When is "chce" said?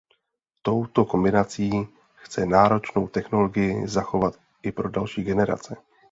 2.15-2.45